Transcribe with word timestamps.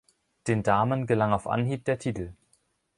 Den 0.47 0.63
Damen 0.63 1.05
gelang 1.05 1.31
auf 1.31 1.45
Anhieb 1.45 1.85
der 1.85 1.99
Titel. 1.99 2.33